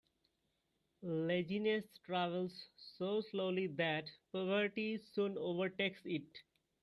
Laziness 1.03 1.85
travels 2.03 2.69
so 2.97 3.21
slowly 3.21 3.67
that 3.67 4.09
poverty 4.33 4.97
soon 4.97 5.37
overtakes 5.37 6.01
it. 6.05 6.39